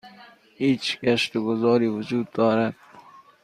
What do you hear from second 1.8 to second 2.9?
وجود دارد؟